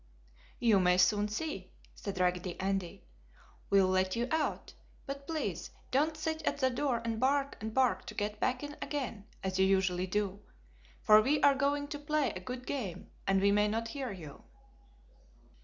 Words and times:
"You 0.57 0.79
may 0.79 0.97
soon 0.97 1.27
see!" 1.27 1.73
said 1.93 2.19
Raggedy 2.19 2.59
Andy. 2.59 3.05
"We'll 3.69 3.85
let 3.85 4.15
you 4.15 4.27
out, 4.31 4.73
but 5.05 5.27
please 5.27 5.69
don't 5.91 6.17
sit 6.17 6.41
at 6.41 6.57
the 6.57 6.71
door 6.71 7.03
and 7.05 7.19
bark 7.19 7.55
and 7.61 7.71
bark 7.71 8.07
to 8.07 8.15
get 8.15 8.39
back 8.39 8.63
in 8.63 8.75
again, 8.81 9.25
as 9.43 9.59
you 9.59 9.65
usually 9.67 10.07
do, 10.07 10.41
for 11.03 11.21
we 11.21 11.39
are 11.43 11.53
going 11.53 11.87
to 11.89 11.99
play 11.99 12.31
a 12.31 12.39
good 12.39 12.65
game 12.65 13.11
and 13.27 13.39
we 13.43 13.51
may 13.51 13.67
not 13.67 13.89
hear 13.89 14.11
you!" 14.11 14.43